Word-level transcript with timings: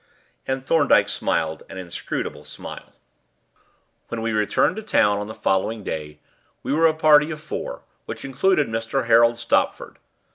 And 0.47 0.65
Thorndyke 0.65 1.09
smiled 1.09 1.61
an 1.69 1.77
inscrutable 1.77 2.43
smile. 2.43 2.93
When 4.07 4.23
we 4.23 4.31
returned 4.33 4.77
to 4.77 4.81
town 4.81 5.19
on 5.19 5.27
the 5.27 5.35
following 5.35 5.83
day 5.83 6.17
we 6.63 6.73
were 6.73 6.87
a 6.87 6.93
party 6.95 7.29
of 7.29 7.39
four, 7.39 7.83
which 8.07 8.25
included 8.25 8.67
Mr. 8.67 9.05
Harold 9.05 9.37
Stopford. 9.37 9.99